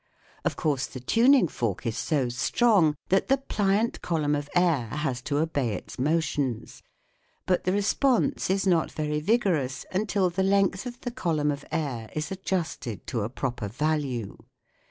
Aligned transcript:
Of 0.43 0.55
course 0.55 0.87
the 0.87 0.99
tuning 0.99 1.47
fork 1.47 1.85
is 1.85 1.95
so 1.95 2.27
strong 2.29 2.95
that 3.09 3.27
the 3.27 3.37
pliant 3.37 4.01
col 4.01 4.21
umn 4.21 4.35
of 4.35 4.49
air 4.55 4.87
has 4.87 5.21
to 5.21 5.37
obey 5.37 5.73
its 5.75 5.99
motions; 5.99 6.81
but 7.45 7.65
the 7.65 7.71
response 7.71 8.49
is 8.49 8.65
not 8.65 8.91
very 8.91 9.19
vigor 9.19 9.53
ous 9.57 9.85
until 9.91 10.31
the 10.31 10.41
length 10.41 10.87
of 10.87 10.99
the 11.01 11.11
column 11.11 11.51
of 11.51 11.63
air 11.71 12.09
is 12.13 12.31
adjusted 12.31 13.05
to 13.05 13.21
a 13.21 13.29
proper 13.29 13.67
value. 13.67 14.37